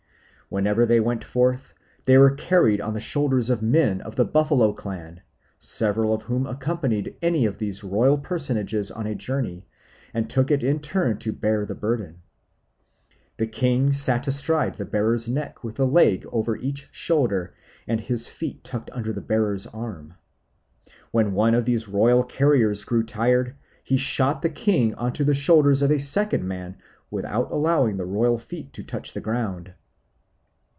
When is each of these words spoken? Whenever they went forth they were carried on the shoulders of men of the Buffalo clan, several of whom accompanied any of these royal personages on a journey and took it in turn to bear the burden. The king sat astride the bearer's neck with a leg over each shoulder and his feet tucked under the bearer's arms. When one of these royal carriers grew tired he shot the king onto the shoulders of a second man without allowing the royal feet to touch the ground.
Whenever 0.53 0.85
they 0.85 0.99
went 0.99 1.23
forth 1.23 1.73
they 2.03 2.17
were 2.17 2.35
carried 2.35 2.81
on 2.81 2.93
the 2.93 2.99
shoulders 2.99 3.49
of 3.49 3.61
men 3.61 4.01
of 4.01 4.17
the 4.17 4.25
Buffalo 4.25 4.73
clan, 4.73 5.21
several 5.57 6.13
of 6.13 6.23
whom 6.23 6.45
accompanied 6.45 7.15
any 7.21 7.45
of 7.45 7.57
these 7.57 7.85
royal 7.85 8.17
personages 8.17 8.91
on 8.91 9.07
a 9.07 9.15
journey 9.15 9.65
and 10.13 10.29
took 10.29 10.51
it 10.51 10.61
in 10.61 10.81
turn 10.81 11.17
to 11.19 11.31
bear 11.31 11.65
the 11.65 11.73
burden. 11.73 12.21
The 13.37 13.47
king 13.47 13.93
sat 13.93 14.27
astride 14.27 14.75
the 14.75 14.83
bearer's 14.83 15.29
neck 15.29 15.63
with 15.63 15.79
a 15.79 15.85
leg 15.85 16.25
over 16.33 16.57
each 16.57 16.89
shoulder 16.91 17.53
and 17.87 18.01
his 18.01 18.27
feet 18.27 18.61
tucked 18.61 18.91
under 18.91 19.13
the 19.13 19.21
bearer's 19.21 19.67
arms. 19.67 20.15
When 21.11 21.31
one 21.31 21.55
of 21.55 21.63
these 21.63 21.87
royal 21.87 22.25
carriers 22.25 22.83
grew 22.83 23.03
tired 23.03 23.55
he 23.85 23.95
shot 23.95 24.41
the 24.41 24.49
king 24.49 24.95
onto 24.95 25.23
the 25.23 25.33
shoulders 25.33 25.81
of 25.81 25.91
a 25.91 25.97
second 25.99 26.45
man 26.45 26.75
without 27.09 27.49
allowing 27.53 27.95
the 27.95 28.05
royal 28.05 28.37
feet 28.37 28.73
to 28.73 28.83
touch 28.83 29.13
the 29.13 29.21
ground. 29.21 29.75